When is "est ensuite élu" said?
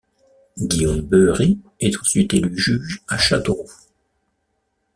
1.79-2.57